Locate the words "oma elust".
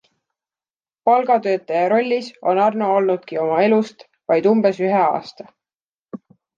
3.45-4.05